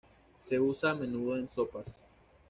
[0.39, 1.85] Se usa a menudo en sopas.